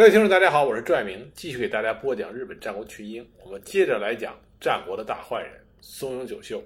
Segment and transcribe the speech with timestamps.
[0.00, 3.30] 各位听众，大家好，我是朱爱明，继续给大家播讲日本战国群英。
[3.44, 6.64] 我们接着来讲战国的大坏人松永久秀。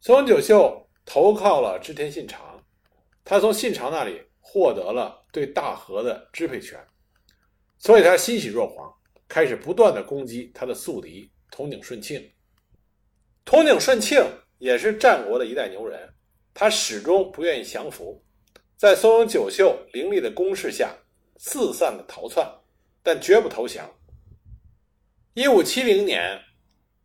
[0.00, 2.64] 松永久秀投靠了织田信长，
[3.24, 6.78] 他从信长那里获得了对大和的支配权，
[7.78, 8.94] 所以他欣喜若狂，
[9.26, 12.30] 开始不断的攻击他的宿敌统井顺庆。
[13.44, 14.24] 统井顺庆
[14.58, 16.08] 也是战国的一代牛人，
[16.54, 18.22] 他始终不愿意降服，
[18.76, 20.96] 在松永久秀凌厉的攻势下。
[21.38, 22.46] 四散的逃窜，
[23.02, 23.90] 但绝不投降。
[25.34, 26.40] 一五七零年，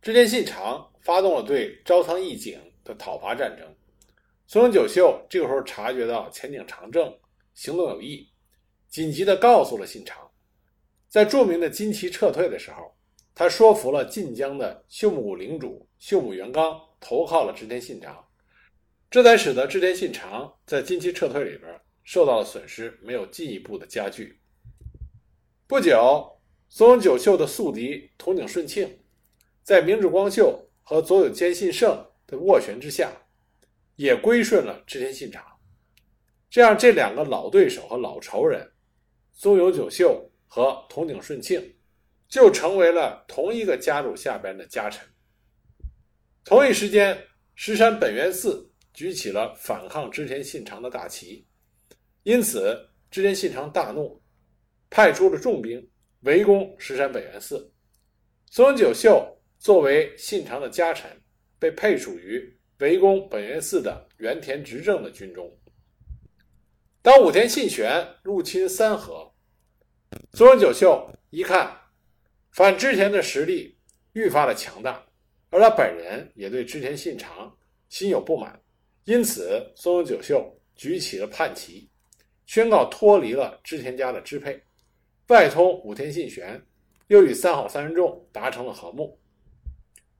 [0.00, 3.66] 织田信长发动了对朝仓义景的讨伐战争。
[4.46, 7.14] 松永久秀这个时候察觉到前景长政
[7.54, 8.28] 行动有异，
[8.88, 10.30] 紧急的告诉了信长。
[11.08, 12.94] 在著名的金崎撤退的时候，
[13.34, 18.24] 他说服了晋江的秀木谷领主秀木元刚投靠了织田信长，
[19.10, 21.80] 这才使得织田信长在金崎撤退里边。
[22.04, 24.40] 受到的损失没有进一步的加剧。
[25.66, 28.98] 不久，松永久秀的宿敌统井顺庆，
[29.62, 33.10] 在明治光秀和佐久间信胜的斡旋之下，
[33.96, 35.44] 也归顺了织田信长。
[36.50, 38.72] 这样，这两个老对手和老仇人
[39.32, 41.76] 松永久秀和统井顺庆，
[42.28, 45.06] 就成为了同一个家主下边的家臣。
[46.44, 47.16] 同一时间，
[47.54, 51.46] 石山本愿寺举起了反抗织田信长的大旗。
[52.24, 54.22] 因此，织田信长大怒，
[54.88, 57.72] 派出了重兵围攻石山本愿寺。
[58.48, 61.10] 松永久秀作为信长的家臣，
[61.58, 65.50] 被配属于围攻本愿寺的原田执政的军中。
[67.00, 69.34] 当武田信玄入侵三河，
[70.34, 71.76] 松永久秀一看
[72.52, 73.76] 反织田的实力
[74.12, 75.04] 愈发的强大，
[75.50, 78.62] 而他本人也对织田信长心有不满，
[79.04, 81.88] 因此松永久秀举起了叛旗。
[82.46, 84.62] 宣告脱离了织田家的支配，
[85.28, 86.60] 外通武田信玄，
[87.06, 89.18] 又与三好三人众达成了和睦。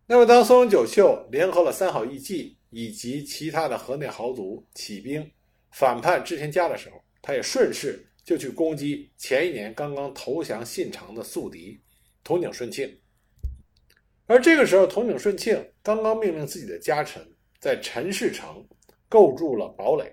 [0.07, 5.31] 那么，当松永久秀联合了三好义继以及其他的河内豪族起兵
[5.71, 11.81] 反叛织田家的时候，他也顺势就去攻击前一年刚刚投降信长的宿敌
[12.25, 12.99] 统井顺庆。
[14.27, 17.27] 而这个时候，统井顺庆刚刚命令自己的家臣
[17.59, 18.67] 在陈氏城
[19.09, 20.13] 构筑了堡垒。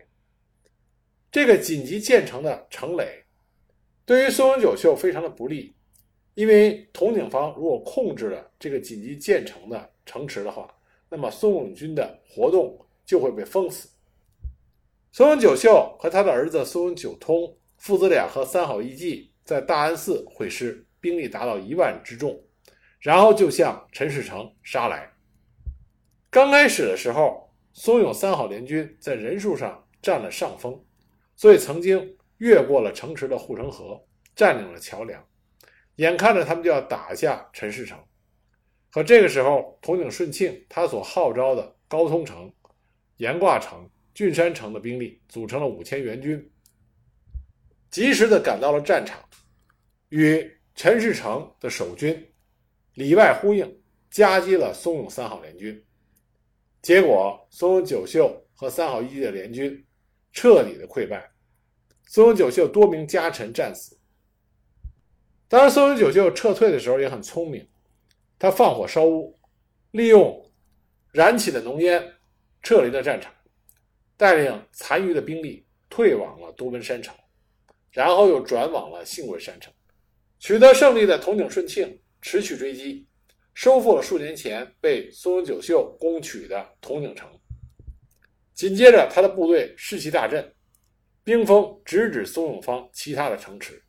[1.32, 3.24] 这个紧急建成的城垒，
[4.04, 5.76] 对于松永久秀非常的不利，
[6.34, 10.74] 因为统井方如果控制了这个紧急建成的城池的话，
[11.08, 13.88] 那么松永军的活动就会被封死。
[15.12, 22.40] 松永久秀和他的儿子松永久通父子俩和三好义继在大安寺会师，兵力达到一万之众，
[23.00, 25.12] 然后就向陈氏城杀来。
[26.32, 30.84] 刚开始的时候，松永三好联军在人数上占了上风。
[31.40, 34.06] 所以曾经越过了城池的护城河，
[34.36, 35.26] 占领了桥梁，
[35.96, 37.98] 眼看着他们就要打下陈氏城。
[38.92, 42.54] 可这个时候，统井顺庆他所号召的高通城、
[43.16, 46.52] 岩挂城、郡山城的兵力组成了五千援军，
[47.90, 49.24] 及时的赶到了战场，
[50.10, 50.46] 与
[50.76, 52.34] 陈氏城的守军
[52.96, 55.82] 里外呼应，夹击了松永三好联军。
[56.82, 59.86] 结果，松永九秀和三好一的联军。
[60.32, 61.30] 彻底的溃败，
[62.08, 63.98] 松永久秀多名家臣战死。
[65.48, 67.68] 当然，松永久秀撤退的时候也很聪明，
[68.38, 69.38] 他放火烧屋，
[69.92, 70.52] 利用
[71.12, 72.14] 燃起的浓烟
[72.62, 73.34] 撤离了战场，
[74.16, 77.16] 带领残余的兵力退往了多温山城，
[77.92, 79.74] 然后又转往了信贵山城。
[80.38, 83.08] 取得胜利的统井顺庆持续追击，
[83.56, 87.28] 收复了数年前被松永久秀攻取的统井城。
[88.60, 90.54] 紧接着，他的部队士气大振，
[91.24, 93.82] 兵锋直指松永方其他的城池。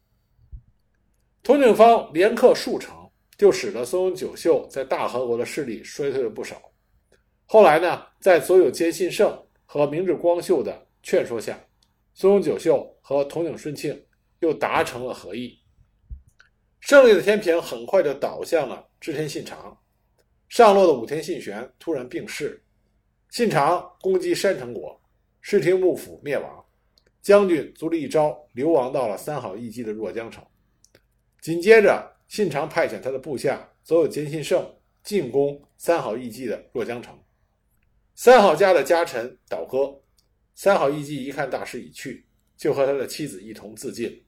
[1.43, 2.95] 统井方连克数城，
[3.37, 6.63] 就使得松永久秀在大和国的势力衰退了不少。
[7.47, 9.37] 后来呢，在所有坚信胜
[9.67, 11.59] 和明智光秀的劝说下，
[12.15, 14.01] 松永久秀和统井顺庆
[14.39, 15.59] 又达成了和议。
[16.79, 19.77] 胜利的天平很快就倒向了织田信长。
[20.49, 22.63] 上洛的武田信玄突然病逝。
[23.31, 25.01] 信长攻击山城国，
[25.41, 26.65] 室町幕府灭亡，
[27.23, 30.45] 将军足利义昭流亡到了三好义继的若江城。
[31.41, 34.69] 紧接着，信长派遣他的部下佐有兼信胜
[35.05, 37.17] 进攻三好义继的若江城。
[38.17, 40.03] 三好家的家臣倒戈，
[40.57, 42.27] 三好义继一看大势已去，
[42.57, 44.25] 就和他的妻子一同自尽。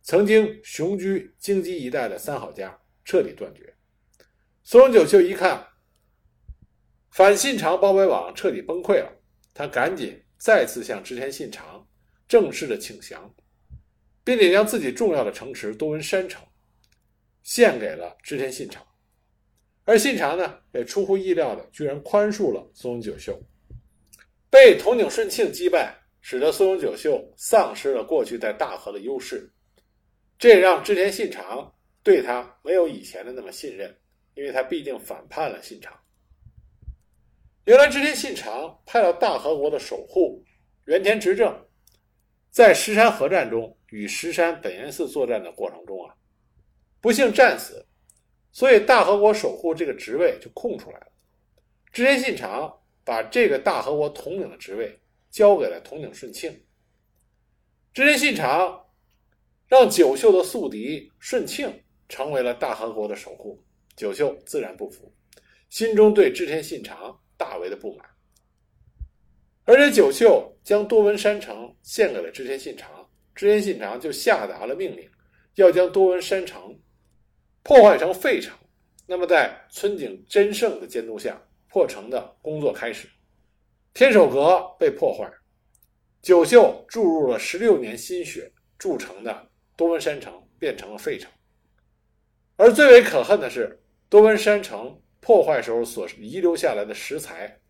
[0.00, 3.74] 曾经雄居京畿一带的三好家彻底断绝。
[4.62, 5.66] 松永久秀一看。
[7.10, 9.12] 反信长包围网彻底崩溃了，
[9.52, 11.86] 他赶紧再次向织田信长
[12.28, 13.34] 正式的请降。
[14.22, 16.40] 并且将自己重要的城池多闻山城
[17.42, 18.86] 献给了织田信长。
[19.84, 23.36] 而信长呢，也出乎意料的，居然宽恕了松永久秀。
[24.50, 29.50] 被统井顺庆击败，使得松永久秀丧失了过去在大和的优势，
[30.38, 31.72] 这也让织田信长
[32.02, 33.92] 对他没有以前的那么信任，
[34.34, 35.92] 因为他毕竟反叛了信长。
[37.70, 40.42] 原来织田信长派到大和国的守护
[40.86, 41.56] 原田执政，
[42.50, 46.12] 在石山合战中与石山本愿寺作战的过程中啊，
[47.00, 47.86] 不幸战死。
[48.50, 51.06] 所以大和国守护这个职位就空出来了。
[51.92, 54.98] 织田信长把这个大和国统领的职位
[55.30, 56.50] 交给了统领顺庆。
[57.94, 58.84] 织田信长
[59.68, 61.72] 让九秀的宿敌顺庆
[62.08, 63.62] 成为了大和国的守护，
[63.94, 65.14] 九秀自然不服，
[65.68, 68.06] 心中对织田信长大为的不满。
[69.64, 75.10] 而且九秀将多闻山城献给了织田信长，织田信长就下达了命令，
[75.54, 76.78] 要将多闻山城。
[77.62, 78.54] 破坏成废城，
[79.06, 83.08] 那么在村井真胜的监督下，破城的工作开始。
[83.94, 85.30] 天守阁被破坏，
[86.20, 91.30] 九秀注入了十六年心血筑成的多闻山城变成了废城。
[92.56, 97.60] 而最为可恨的是，多闻山城破坏时候所遗留下来的石材，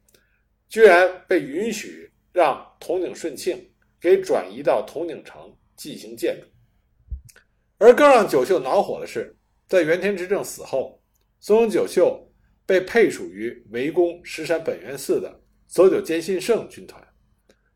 [0.69, 3.71] 居然被允许让统领顺庆
[4.01, 6.47] 给转移到统领城进行建筑。
[7.79, 9.37] 而更让九秀恼火的是。
[9.67, 11.01] 在原田执政死后，
[11.39, 12.29] 松永久秀
[12.67, 17.01] 被配属于围攻石山本愿寺的佐久间信胜军团，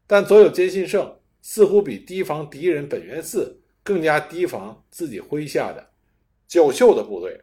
[0.05, 5.89] 但佐久间信胜似乎比提防敌人本愿寺更加提防自己麾下的
[6.49, 7.41] 久秀的部队。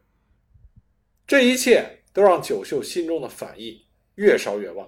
[1.25, 3.85] 这一切都让九秀心中的反意
[4.15, 4.87] 越烧越旺。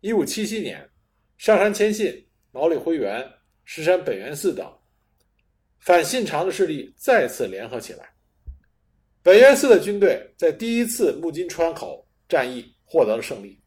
[0.00, 0.88] 一五七七年，
[1.36, 3.28] 上杉谦信、毛利辉元、
[3.64, 4.66] 石山本愿寺等
[5.78, 8.08] 反信长的势力再次联合起来。
[9.22, 13.60] 本愿寺的军队在第一次木津川口战役获得了胜利，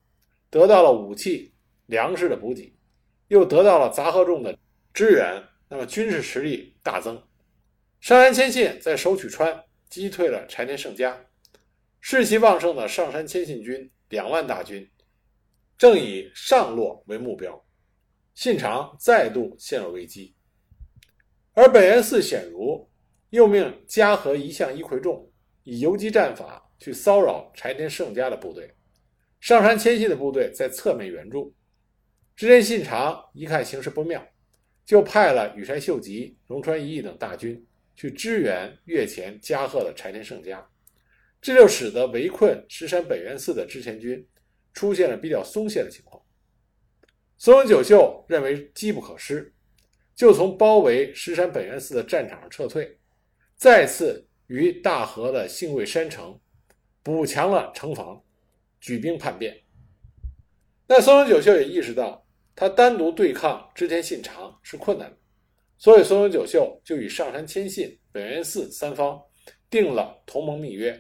[0.50, 1.54] 得到了武器、
[1.86, 2.74] 粮食的补给，
[3.28, 4.58] 又得到了杂贺众的
[4.94, 7.16] 支援，那么军事实力大增。
[8.02, 11.16] 上杉谦信在守取川，击退了柴田胜家，
[12.06, 14.86] 士气旺盛的上杉谦信军两万大军
[15.78, 17.66] 正以上洛为目标，
[18.34, 20.36] 信长再度陷入危机。
[21.54, 22.92] 而北原寺显如
[23.30, 25.32] 又命加贺一向一葵众。
[25.64, 28.70] 以游击战法去骚扰柴田胜家的部队，
[29.40, 31.56] 上杉谦信的部队在侧面援助。
[32.36, 34.22] 织田信长一看形势不妙，
[34.86, 37.66] 就派了羽柴秀吉、龙川一义等大军
[37.96, 40.70] 去支援越前加贺的柴田胜家，
[41.44, 44.28] 这就使得围困石山本愿寺的织田军
[44.74, 46.20] 出现了比较松懈的情况。
[47.38, 49.54] 松永久秀认为机不可失，
[50.16, 52.98] 就从包围石山本愿寺的战场上撤退，
[53.56, 54.28] 再次。
[54.48, 56.38] 于大河的信贵山城
[57.02, 58.22] 补强了城防，
[58.82, 59.58] 举兵叛变。
[60.86, 65.18] 那松永久秀也意识到，他单独对抗织田信长是困难的，
[65.78, 69.20] 所以松永久秀就与上杉谦信、本愿寺三方
[69.70, 70.94] 定了同盟密约。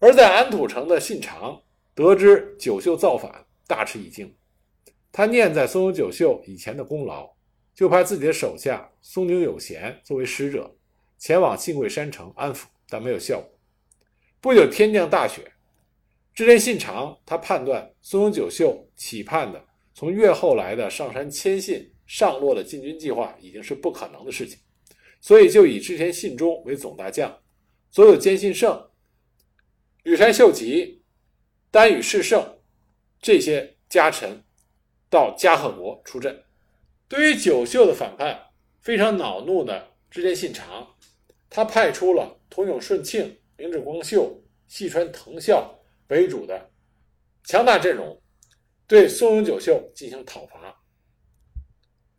[0.00, 1.62] 而在安土城的信长
[1.94, 4.34] 得知九秀造反，大吃一惊，
[5.12, 7.30] 他念在松永久秀以前的功劳，
[7.74, 10.74] 就派自己的手下松井有贤作为使者。
[11.18, 13.58] 前往信贵山城安抚，但没有效果。
[14.40, 15.52] 不久，天降大雪。
[16.32, 24.58] 织田信长他判断松永久秀企盼的从越后来的上山谦信上洛的进军计划已经是不可能的事情，
[25.20, 27.30] 所以就以织田信忠为总大将，
[27.90, 28.82] 所有兼信胜、
[30.04, 31.02] 羽山秀吉、
[31.70, 32.58] 丹羽士胜
[33.20, 34.42] 这些家臣
[35.10, 36.42] 到加贺国出阵。
[37.06, 40.96] 对于九秀的反叛，非常恼怒的织田信长。
[41.50, 45.76] 他派出了统永顺庆、明智光秀、细川藤孝
[46.08, 46.70] 为主的
[47.42, 48.22] 强大阵容，
[48.86, 50.80] 对松永久秀进行讨伐。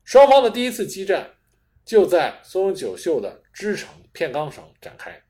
[0.04, 1.38] 双方的第一次激战
[1.86, 5.24] 就在松永久秀的支城片冈省展开。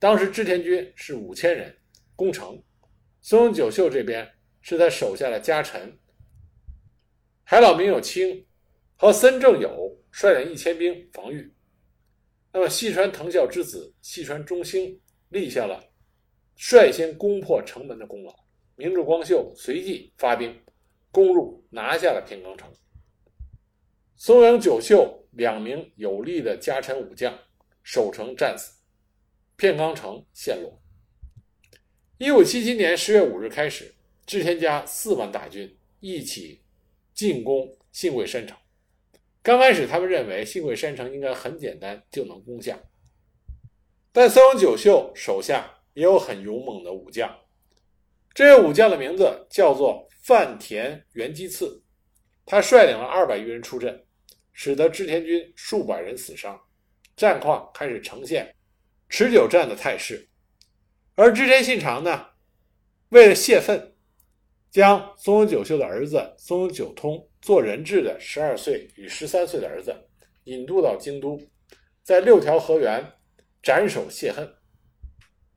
[0.00, 1.77] 当时织田军是五千人
[2.18, 2.60] 攻城，
[3.20, 4.28] 松永久秀这边
[4.60, 5.96] 是他手下的家臣
[7.44, 8.44] 海老名有清
[8.96, 11.54] 和森正友率领一千兵防御。
[12.52, 15.92] 那么，细川藤孝之子细川忠兴立下了
[16.56, 18.34] 率先攻破城门的功劳。
[18.74, 20.60] 明智光秀随即发兵
[21.12, 22.68] 攻入，拿下了片冈城。
[24.16, 27.38] 松阳久秀两名有力的家臣武将
[27.84, 28.72] 守城战死，
[29.54, 30.82] 片冈城陷落。
[32.18, 33.94] 一五七七年十月五日开始，
[34.26, 36.60] 织田家四万大军一起
[37.14, 38.56] 进攻信贵山城。
[39.40, 42.76] 刚开始，他们认为信贵山城应该很简单就能攻下，
[44.10, 47.32] 但松永久秀手下也有很勇猛的武将。
[48.34, 51.80] 这位武将的名字叫做范田元基次，
[52.44, 54.04] 他率领了二百余人出阵，
[54.52, 56.60] 使得织田军数百人死伤，
[57.16, 58.52] 战况开始呈现
[59.08, 60.27] 持久战的态势。
[61.20, 62.26] 而织田信长呢，
[63.08, 63.92] 为了泄愤，
[64.70, 69.92] 将松永久秀的儿子松永久通做人质的十二岁与十三岁的儿子
[70.44, 71.36] 引渡到京都，
[72.04, 73.04] 在六条河原
[73.60, 74.48] 斩首泄恨。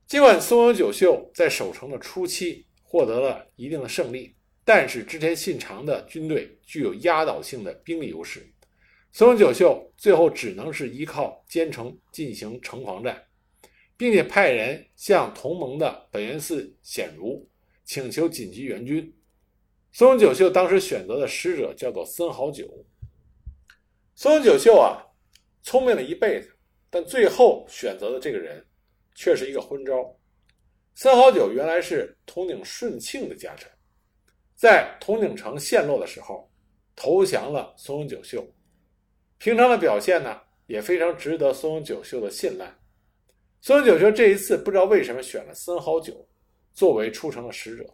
[0.08, 8.44] 尽管松永久秀在守城的初期获得了一定的胜利，但是织田信长的军队具有压倒性的兵力优势，
[9.12, 13.22] 松永久秀最后只能是依靠坚城进行城防战。
[14.02, 17.48] 并且派人向同盟的本愿寺显如
[17.84, 19.16] 请求紧急援军。
[19.92, 22.68] 松永久秀当时选择的使者叫做森好久。
[24.16, 25.06] 松永久秀啊，
[25.62, 26.52] 聪明了一辈子，
[26.90, 28.66] 但最后选择的这个人
[29.14, 30.12] 却是一个昏招。
[30.96, 33.70] 森好久原来是统领顺庆的家臣，
[34.56, 36.50] 在统领城陷落的时候
[36.96, 38.44] 投降了松永久秀。
[39.38, 42.81] 平常的表现呢，也非常值得松永久秀的信赖。
[43.62, 46.26] 松永久秀这一次不知道为什么选了森好九
[46.74, 47.86] 作为出城的使者。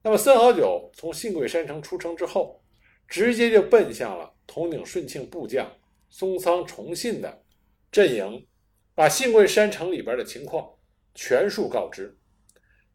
[0.00, 2.62] 那么森好九从信贵山城出城之后，
[3.08, 5.68] 直接就奔向了统领顺庆部将
[6.10, 7.42] 松仓重信的
[7.90, 8.46] 阵营，
[8.94, 10.64] 把信贵山城里边的情况
[11.12, 12.16] 全数告知。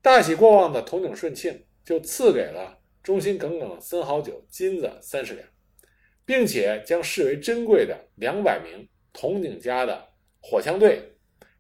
[0.02, 5.46] 大喜过望的统领顺庆就赐给了忠心耿耿的森好九金子三十两，
[6.26, 10.08] 并且将视为珍贵的两百名统领家的
[10.40, 11.18] 火枪队。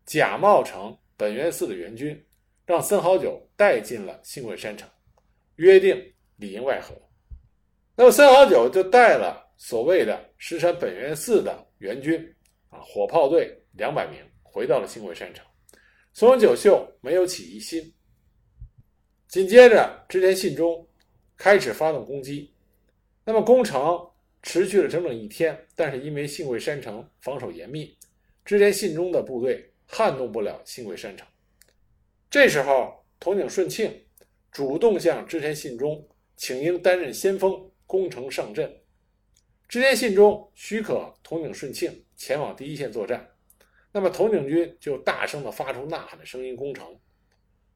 [0.09, 2.19] 假冒成本愿寺的援军，
[2.65, 4.89] 让森好久带进了信贵山城，
[5.57, 5.95] 约定
[6.37, 6.95] 里应外合。
[7.95, 12.19] 那么森好久就带了所谓的石山本愿寺的援军
[12.69, 15.45] 啊，火炮队两百名，回到了信贵山城。
[16.11, 17.93] 松永久秀没有起疑心。
[19.27, 20.87] 紧接着，织田信忠
[21.37, 22.51] 开始发动攻击。
[23.23, 24.03] 那么攻城
[24.41, 27.95] 持续了整整一天，但是因为信贵山城防守严密，
[28.43, 29.71] 织田信忠的部队。
[29.91, 31.27] 撼动不了新贵山城。
[32.29, 34.05] 这时候，统领顺庆
[34.51, 38.81] 主动向织田信忠请缨担任先锋，攻城上阵。
[39.67, 43.27] 织田信忠许可统领顺庆前往第一线作战，
[43.91, 46.99] 那么统领军就大声的发出呐喊的声音攻城。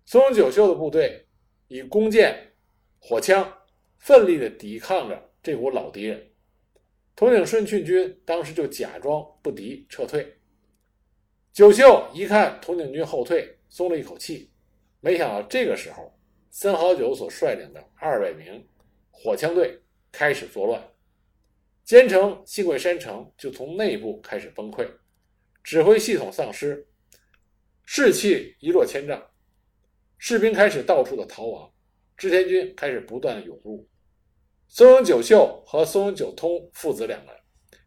[0.06, 1.26] 松永久秀的部队
[1.68, 2.54] 以弓箭、
[3.00, 3.52] 火枪
[3.98, 6.30] 奋力的抵抗着这股老敌人。
[7.16, 10.38] 统领顺庆军当时就假装不敌，撤退。
[11.54, 14.52] 九秀一看统领军后退，松了一口气。
[15.02, 16.12] 没想到这个时候，
[16.50, 18.68] 森好久所率领的二百名
[19.12, 19.80] 火枪队
[20.12, 20.84] 开始作乱，
[21.84, 24.90] 坚城信贵山城就从内部开始崩溃，
[25.64, 26.88] 指挥系统丧失，
[27.86, 29.24] 士气一落千丈，
[30.18, 31.72] 士兵开始到处的逃亡，
[32.18, 33.88] 织田军开始不断的涌入。
[34.68, 37.36] 松永久秀和松永久通父子两人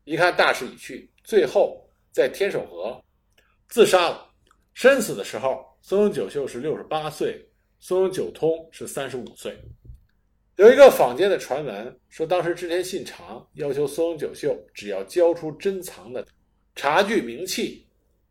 [0.04, 3.02] 一看大势已去，最后在天守河。
[3.68, 4.30] 自杀了。
[4.74, 9.58] 身死的时候，松永久秀是六十八岁，松永久通是三十五岁。
[10.56, 16.26] 有一个坊间的传闻说，当时织田信长要求松永久秀只要交出珍藏的
[16.74, 17.86] 茶具名器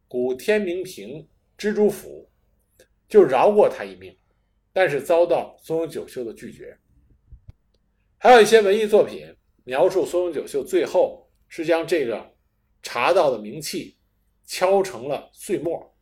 [0.07, 1.27] 古天明瓶
[1.57, 2.29] 蜘蛛斧，
[3.07, 4.15] 就饶过他一命，
[4.71, 6.77] 但是遭到松永久秀的拒绝。
[8.17, 12.33] 还有一些文艺作品描述松永久秀最后是将这个
[12.81, 13.94] 茶道的名器。
[14.45, 15.95] 敲成了碎末，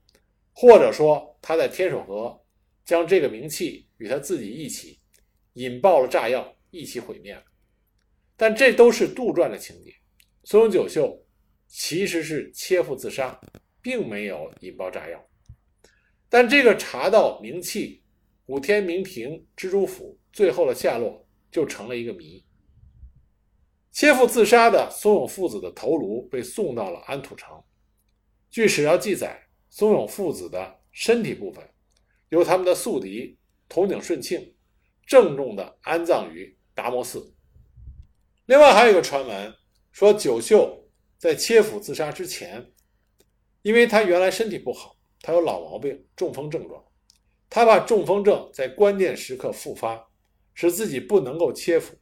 [0.53, 2.39] 或者说他在天守阁
[2.85, 4.99] 将这个名器与他自己一起
[5.53, 7.43] 引爆了炸药，一起毁灭了。
[8.35, 9.93] 但这都是杜撰的情节。
[10.43, 11.17] 松永久秀
[11.67, 13.39] 其实是切腹自杀，
[13.81, 15.23] 并没有引爆炸药。
[16.27, 18.03] 但这个茶道名器
[18.47, 22.43] 武天明平蜘蛛斧最后的下落就成了一个谜。
[23.91, 27.63] 切腹自杀的松永父子的头颅被送到了安土城。
[28.53, 31.67] 据史料记载，松永父子的身体部分
[32.29, 33.35] 由他们的宿敌
[33.67, 34.53] 统领顺庆
[35.07, 37.33] 郑重地安葬于达摩寺。
[38.45, 39.51] 另外，还有一个传闻
[39.91, 42.71] 说，九秀在切腹自杀之前，
[43.63, 46.85] 因为他原来身体不好，他有老毛病，中风症状，
[47.49, 50.11] 他怕中风症在关键时刻复发，
[50.53, 51.95] 使自己不能够切腹，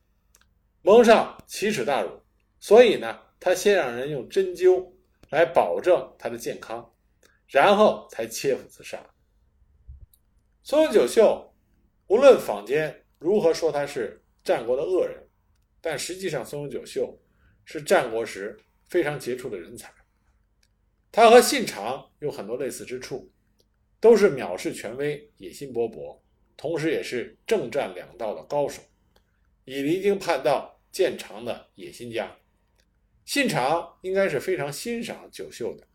[0.81, 2.10] 蒙上奇耻大辱，
[2.60, 4.91] 所以呢，他先让人用针灸。
[5.31, 6.93] 来保证他的健康，
[7.47, 9.03] 然后才切腹自杀。
[10.61, 11.51] 松永久秀，
[12.07, 15.27] 无论坊间如何说他是战国的恶人，
[15.81, 17.17] 但实际上松永久秀
[17.65, 19.91] 是战国时非常杰出的人才。
[21.11, 23.31] 他和信长有很多类似之处，
[24.00, 26.19] 都是藐视权威、野心勃勃，
[26.57, 28.81] 同时也是正战两道的高手，
[29.63, 32.38] 以离经叛道见长的野心家。
[33.25, 35.88] 信长应该是非常欣赏九秀的，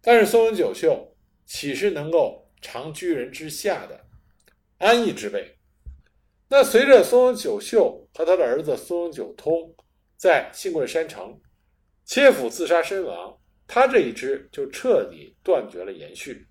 [0.00, 4.06] 但是松永九秀岂是能够长居人之下的
[4.78, 5.58] 安逸之辈？
[6.48, 9.74] 那随着松永九秀和他的儿子松永九通
[10.16, 11.40] 在信贵山城
[12.04, 13.38] 切腹自杀身亡。
[13.64, 16.46] 他这一支就彻底断绝了延续，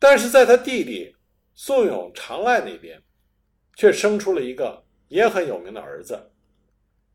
[0.00, 1.14] 但是在他弟弟
[1.54, 3.00] 宋永长赖那边，
[3.76, 6.32] 却生出了一个也很有名的儿子，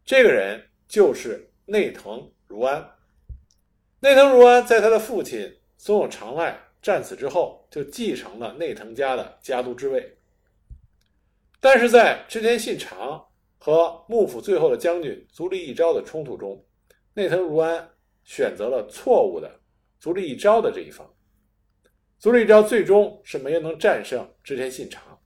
[0.06, 2.96] 这个人就是内藤如安。
[4.02, 10.18] 内藤如安在他的父亲松永长赖战死之后，就继承了内藤家的家督之位，
[11.62, 13.26] 但是在织田信长
[13.58, 16.66] 和幕府最后的将军足利义昭的冲突中，
[17.14, 17.90] 内藤如安。
[18.26, 19.60] 选择了错误的
[20.00, 21.12] 足利义昭的这一方，
[22.20, 25.20] 足利义昭最终是没有能战胜织田信长，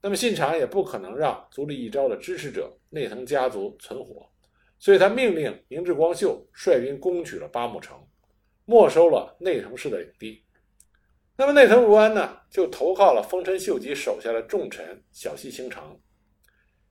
[0.00, 4.31] 那么信长也不可能让足利义昭的支持者内藤家族存活，
[4.82, 7.96] 所以他命令明智光秀率兵攻取了八木城，
[8.64, 10.44] 没收了内藤氏的领地。
[11.36, 15.96] 那么内藤如安呢，就投靠了丰臣秀吉手下的重臣小西行长。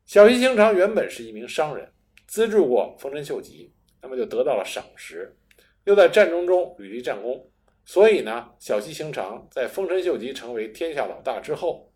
[0.06, 1.92] 小西行长原本是一名商人，
[2.28, 3.74] 资助过丰臣秀吉。
[4.02, 5.38] 那么就得到了赏识，
[5.84, 7.46] 又在战争中屡立战功，
[7.84, 11.92] 所以呢，小西行长在丰臣秀吉成为天下老大之后，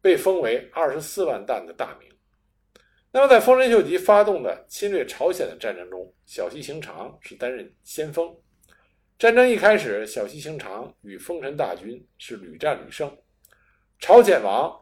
[0.00, 2.08] 被封为二十四万担的大名。
[3.12, 8.32] 那么在丰臣秀吉发动的侵略朝鲜的战争中，小西行长是担任先锋。
[9.18, 13.10] 战争一开始，小西行长与丰臣大军是屡战屡胜，
[13.98, 14.72] 朝鲜王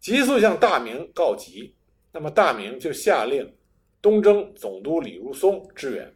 [0.00, 1.74] 急速向大明告急，
[2.12, 3.56] 那么大明就下令。
[4.02, 6.10] 东征总督李如松支援，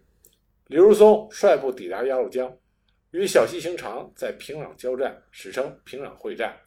[0.69, 2.51] 李如松率部抵达鸭绿江，
[3.11, 6.59] 与小西行长在平壤交战，史称平壤会战。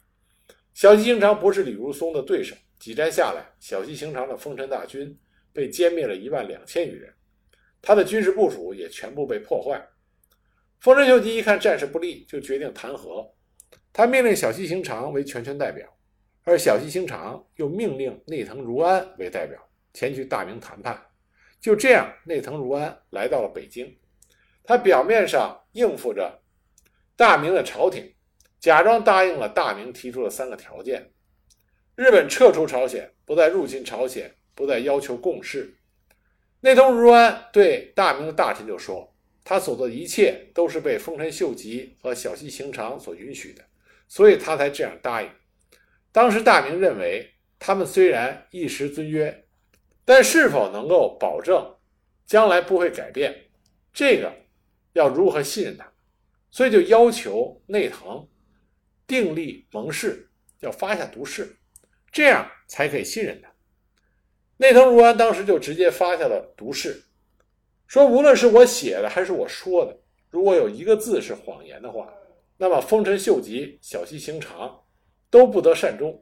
[0.74, 5.18] 小西行长不是李如松的对手，几战下来，小西行长的丰臣大军
[5.52, 7.12] 被歼灭了一万两千余人，
[7.82, 9.84] 他的军事部署也全部被破坏。
[10.80, 13.34] 丰臣秀吉一看战事不利，就决定谈和，
[13.92, 15.92] 他命令小西行长为全权代表，
[16.44, 19.60] 而小西行长又命令内藤如安为代表
[19.92, 21.04] 前去大明谈判。
[21.60, 23.98] 就这样，内藤如安来到了北京。
[24.62, 26.40] 他表面上应付着
[27.16, 28.14] 大明的朝廷，
[28.60, 31.10] 假装答应了大明提出的三个条件：
[31.98, 35.74] 日本撤出朝鲜，不再入侵朝鲜，不再要求共事。
[36.60, 43.64] 内藤如安对大明的大臣就说：“他所做的一切都是被丰臣秀吉和小西行长所允许的，
[44.06, 45.28] 所以他才这样答应。”
[46.12, 49.44] 当时大明认为，他们虽然一时尊约。
[50.04, 51.74] 但是否能够保证
[52.24, 53.50] 将来不会改变，
[53.92, 54.32] 这个
[54.92, 55.92] 要如何信任他？
[56.48, 58.26] 所以就要求内藤
[59.06, 60.30] 订立盟誓，
[60.60, 61.57] 要发下毒誓，
[62.18, 63.48] 这样才可以信任他。
[64.56, 67.00] 内藤如安当时就直接发下了毒誓，
[67.86, 69.96] 说无论是我写的还是我说的，
[70.28, 72.12] 如果有一个字是谎言的话，
[72.56, 74.82] 那么丰臣秀吉、小西行长
[75.30, 76.20] 都不得善终，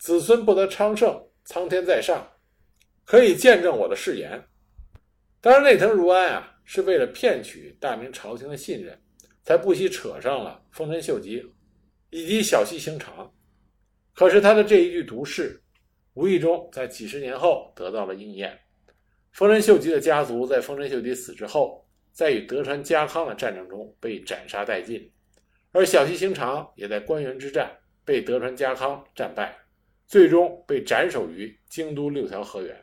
[0.00, 2.28] 子孙不得昌盛，苍天在上。
[3.04, 4.42] 可以见证我的誓言。
[5.40, 9.00] 当然，内藤如安啊，是为了骗取大明朝廷的信任，
[9.44, 11.40] 才不惜扯上了丰臣秀吉
[12.10, 13.32] 以及小西行长。
[14.16, 15.62] 可是他的这一句毒誓，
[16.14, 18.58] 无意中在几十年后得到了应验。
[19.32, 25.12] 丰臣秀吉的家族在丰臣秀吉死之后，在与德川家康的战争中被斩杀殆尽，
[25.70, 27.70] 而小西行长也在关原之战
[28.06, 29.54] 被德川家康战败，
[30.06, 32.74] 最终被斩首于京都六条河原。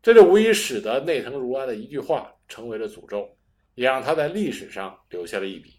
[0.00, 3.28] 这就无疑使得内藤如安的一句话成为了诅咒，
[3.74, 5.75] 也让他在历史上留下了一笔。